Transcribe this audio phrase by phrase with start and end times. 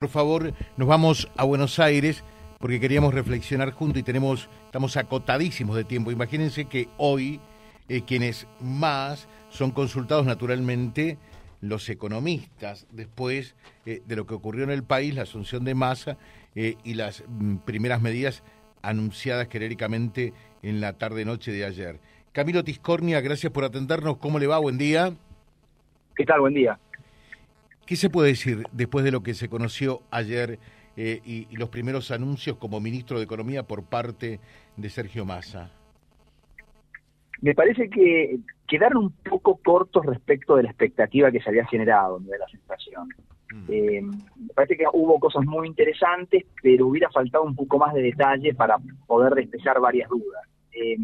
[0.00, 2.24] Por favor, nos vamos a Buenos Aires
[2.58, 6.10] porque queríamos reflexionar juntos y tenemos, estamos acotadísimos de tiempo.
[6.10, 7.38] Imagínense que hoy
[7.86, 11.18] eh, quienes más son consultados naturalmente
[11.60, 16.16] los economistas después eh, de lo que ocurrió en el país, la asunción de masa
[16.54, 18.42] eh, y las mm, primeras medidas
[18.80, 20.32] anunciadas genéricamente
[20.62, 22.00] en la tarde-noche de ayer.
[22.32, 24.16] Camilo Tiscornia, gracias por atendernos.
[24.16, 24.56] ¿Cómo le va?
[24.60, 25.12] Buen día.
[26.16, 26.40] ¿Qué tal?
[26.40, 26.78] Buen día.
[27.90, 30.60] ¿Qué se puede decir después de lo que se conoció ayer
[30.96, 34.38] eh, y, y, los primeros anuncios como ministro de Economía por parte
[34.76, 35.72] de Sergio Massa?
[37.40, 42.20] Me parece que quedaron un poco cortos respecto de la expectativa que se había generado
[42.20, 43.08] de la sensación.
[43.52, 43.64] Mm.
[43.68, 48.02] Eh, me parece que hubo cosas muy interesantes, pero hubiera faltado un poco más de
[48.02, 48.76] detalle para
[49.08, 50.44] poder despejar varias dudas.
[50.70, 50.96] Eh,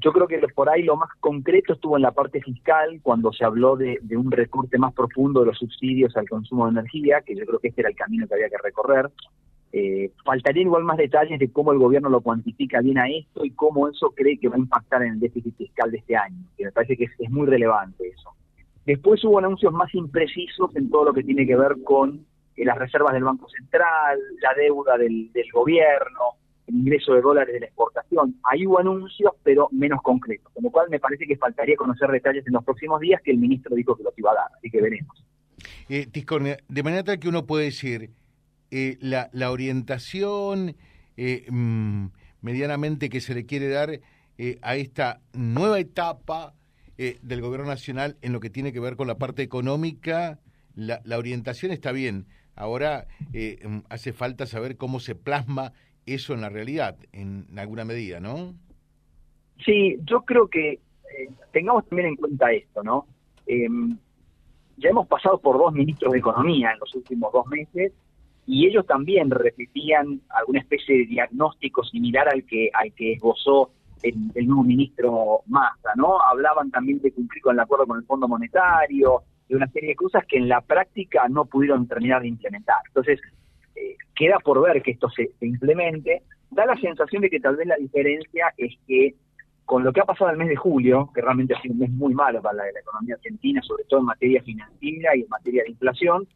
[0.00, 3.44] yo creo que por ahí lo más concreto estuvo en la parte fiscal, cuando se
[3.44, 7.36] habló de, de, un recorte más profundo de los subsidios al consumo de energía, que
[7.36, 9.10] yo creo que este era el camino que había que recorrer.
[9.76, 13.50] Eh, faltarían igual más detalles de cómo el gobierno lo cuantifica bien a esto y
[13.50, 16.66] cómo eso cree que va a impactar en el déficit fiscal de este año, que
[16.66, 18.30] me parece que es, muy relevante eso.
[18.86, 22.78] Después hubo anuncios más imprecisos en todo lo que tiene que ver con eh, las
[22.78, 26.36] reservas del Banco Central, la deuda del, del gobierno,
[26.66, 28.36] el ingreso de dólares de la exportación.
[28.50, 32.46] Ahí hubo anuncios, pero menos concretos, con lo cual me parece que faltaría conocer detalles
[32.46, 34.80] en los próximos días que el ministro dijo que los iba a dar, así que
[34.80, 35.24] veremos.
[35.88, 38.10] Eh, Tiscornia, de manera tal que uno puede decir,
[38.70, 40.74] eh, la, orientación
[41.16, 42.06] eh, mmm,
[42.40, 44.00] medianamente que se le quiere dar
[44.38, 46.54] eh, a esta nueva etapa
[46.96, 50.38] del gobierno nacional en lo que tiene que ver con la parte económica,
[50.74, 52.26] la, orientación está bien.
[52.56, 55.72] Ahora eh, hace falta saber cómo se plasma
[56.06, 58.54] eso en la realidad, en alguna medida, ¿no?
[59.64, 60.80] Sí, yo creo que eh,
[61.52, 63.06] tengamos también en cuenta esto, ¿no?
[63.46, 63.68] Eh,
[64.76, 67.92] ya hemos pasado por dos ministros de Economía en los últimos dos meses
[68.46, 73.70] y ellos también repetían alguna especie de diagnóstico similar al que al que esbozó
[74.02, 76.20] el, el nuevo ministro Massa, ¿no?
[76.20, 79.96] Hablaban también de cumplir con el acuerdo con el Fondo Monetario, de una serie de
[79.96, 82.78] cosas que en la práctica no pudieron terminar de implementar.
[82.88, 83.20] Entonces,
[83.76, 86.22] eh, queda por ver que esto se, implemente.
[86.50, 89.14] Da la sensación de que tal vez la diferencia es que
[89.64, 91.90] con lo que ha pasado el mes de julio, que realmente ha sido un mes
[91.90, 95.62] muy malo para la, la economía argentina, sobre todo en materia financiera y en materia
[95.62, 96.28] de inflación,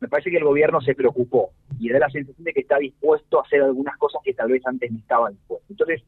[0.00, 3.38] me parece que el gobierno se preocupó y da la sensación de que está dispuesto
[3.38, 5.66] a hacer algunas cosas que tal vez antes no estaba dispuesto.
[5.70, 6.02] Entonces,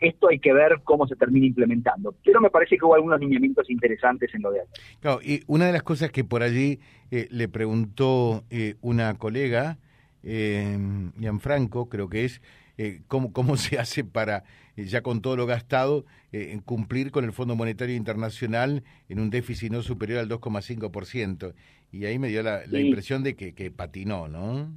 [0.00, 2.14] esto hay que ver cómo se termina implementando.
[2.24, 4.72] Pero me parece que hubo algunos lineamientos interesantes en lo de ayer.
[5.00, 6.80] Claro, y una de las cosas que por allí
[7.10, 9.78] eh, le preguntó eh, una colega,
[10.22, 10.78] eh,
[11.18, 12.40] Gianfranco, creo que es,
[12.78, 14.44] eh, cómo, cómo se hace para,
[14.76, 19.30] eh, ya con todo lo gastado, eh, cumplir con el Fondo Monetario Internacional en un
[19.30, 21.54] déficit no superior al 2,5%.
[21.90, 22.86] Y ahí me dio la, la sí.
[22.86, 24.70] impresión de que, que, patinó, ¿no?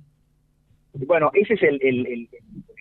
[0.93, 2.29] Bueno, ese es el, el, el,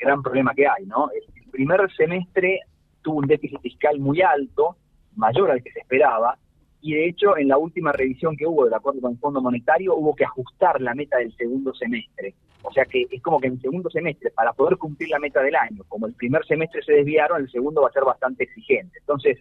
[0.00, 1.10] gran problema que hay, ¿no?
[1.10, 2.60] El primer semestre
[3.02, 4.76] tuvo un déficit fiscal muy alto,
[5.16, 6.38] mayor al que se esperaba,
[6.82, 9.94] y de hecho en la última revisión que hubo del acuerdo con el Fondo Monetario
[9.94, 12.34] hubo que ajustar la meta del segundo semestre.
[12.62, 15.42] O sea que es como que en el segundo semestre, para poder cumplir la meta
[15.42, 18.98] del año, como el primer semestre se desviaron, el segundo va a ser bastante exigente.
[18.98, 19.38] Entonces,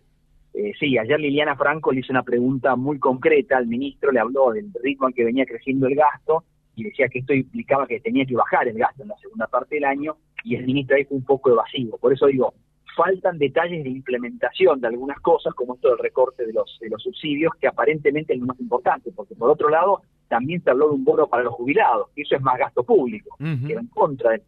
[0.53, 4.51] eh, sí, ayer Liliana Franco le hizo una pregunta muy concreta al ministro, le habló
[4.51, 6.43] del ritmo al que venía creciendo el gasto
[6.75, 9.75] y decía que esto implicaba que tenía que bajar el gasto en la segunda parte
[9.75, 11.97] del año y el ministro ahí fue un poco evasivo.
[11.97, 12.53] Por eso digo,
[12.99, 17.01] faltan detalles de implementación de algunas cosas, como esto del recorte de los, de los
[17.01, 20.95] subsidios, que aparentemente es lo más importante, porque por otro lado también se habló de
[20.95, 23.67] un bono para los jubilados, que eso es más gasto público, uh -huh.
[23.67, 24.41] que va en contra del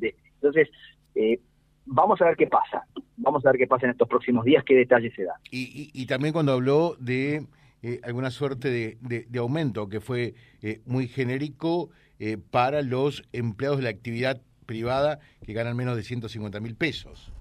[0.00, 0.16] déficit.
[0.36, 0.68] Entonces,
[1.14, 1.38] eh,
[1.84, 2.86] vamos a ver qué pasa,
[3.18, 5.36] vamos a ver qué pasa en estos próximos días, qué detalles se dan.
[5.50, 7.46] Y, y, y también cuando habló de
[7.82, 13.24] eh, alguna suerte de, de, de, aumento, que fue eh, muy genérico eh, para los
[13.32, 17.32] empleados de la actividad privada que ganan menos de 150 mil pesos.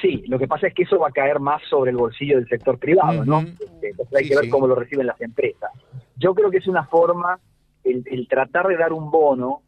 [0.00, 2.48] Sí, lo que pasa es que eso va a caer más sobre el bolsillo del
[2.48, 3.26] sector privado, uh -huh.
[3.26, 3.38] ¿no?
[3.40, 4.50] Entonces hay sí, que ver sí.
[4.50, 5.70] cómo lo reciben las empresas.
[6.16, 7.38] Yo creo que es una forma,
[7.84, 9.62] el, el tratar de dar un bono,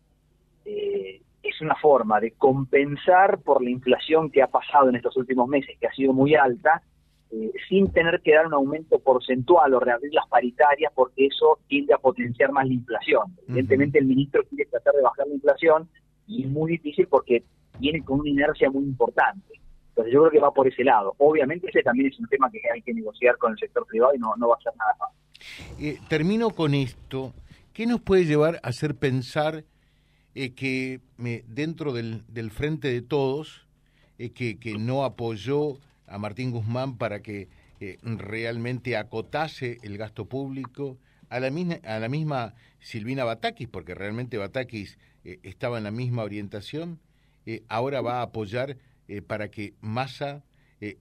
[0.64, 5.48] eh, es una forma de compensar por la inflación que ha pasado en estos últimos
[5.48, 6.82] meses, que ha sido muy alta,
[7.30, 11.94] eh, sin tener que dar un aumento porcentual o reabrir las paritarias, porque eso tiende
[11.94, 13.22] a potenciar más la inflación.
[13.22, 13.50] Uh -huh.
[13.50, 15.88] Evidentemente el ministro quiere tratar de bajar la inflación
[16.26, 17.44] y es muy difícil porque
[17.78, 19.60] viene con una inercia muy importante.
[19.96, 21.14] Entonces yo creo que va por ese lado.
[21.16, 24.18] Obviamente ese también es un tema que hay que negociar con el sector privado y
[24.18, 25.86] no, no va a ser nada fácil.
[25.86, 27.32] Eh, termino con esto.
[27.72, 29.64] ¿Qué nos puede llevar a hacer pensar
[30.34, 33.66] eh, que dentro del, del, frente de todos,
[34.18, 37.48] eh, que, que, no apoyó a Martín Guzmán para que
[38.02, 40.98] realmente acotase el gasto público,
[41.30, 46.22] a la misma, a la misma Silvina Batakis, porque realmente Batakis estaba en la misma
[46.22, 47.00] orientación,
[47.68, 48.76] ahora va a apoyar
[49.08, 50.44] eh, para que Massa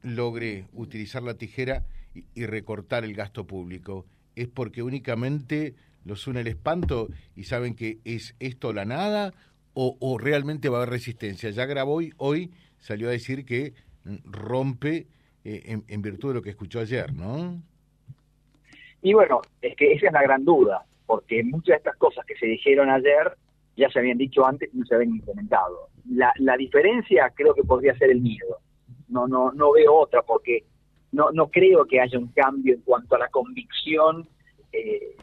[0.02, 4.06] logre utilizar la tijera y, recortar el gasto público.
[4.36, 5.76] ¿Es porque únicamente
[6.06, 9.34] los une el espanto y saben que es esto la nada?
[9.74, 11.50] ¿O, realmente va a haber resistencia?
[11.50, 13.74] Ya grabó y hoy salió a decir que
[14.06, 15.08] mm, rompe
[15.44, 17.62] en, en virtud de lo que escuchó ayer, ¿no?
[19.06, 22.36] Y bueno, es que esa es la gran duda, porque muchas de estas cosas que
[22.38, 23.38] se dijeron ayer
[23.78, 25.90] ya se habían dicho antes y no se habían implementado.
[26.10, 28.60] La, la diferencia creo que podría ser el miedo.
[29.08, 30.64] No, no, no veo otra, porque
[31.12, 34.28] no, no creo que haya un cambio en cuanto a la convicción
[34.72, 35.16] eh,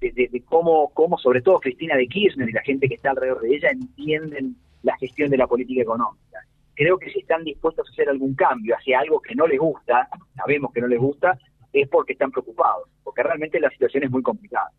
[0.00, 3.54] de, cómo, cómo, sobre todo Cristina de Kirchner y la gente que está alrededor de
[3.54, 6.38] ella, entienden la gestión de la política económica.
[6.74, 10.08] Creo que si están dispuestos a hacer algún cambio hacia algo que no les gusta,
[10.34, 11.38] sabemos que no les gusta,
[11.72, 14.70] es porque están preocupados, porque realmente la situación es muy complicada.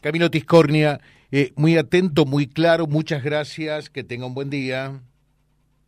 [0.00, 1.00] Camilo Tiscornia,
[1.34, 5.00] eh, muy atento, muy claro, muchas gracias, que tenga un buen día.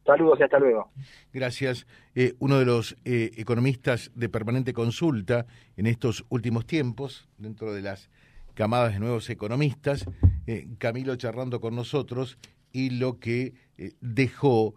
[0.06, 0.90] Saludos y hasta luego.
[1.34, 1.86] Gracias.
[2.14, 5.44] Eh, uno de los eh, economistas de permanente consulta
[5.76, 8.08] en estos últimos tiempos, dentro de las
[8.54, 10.06] camadas de nuevos economistas,
[10.78, 12.38] Camilo charlando con nosotros
[12.72, 13.54] y lo que
[14.00, 14.76] dejó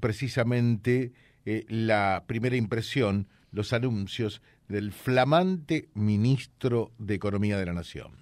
[0.00, 1.12] precisamente
[1.44, 8.21] la primera impresión, los anuncios del flamante ministro de Economía de la Nación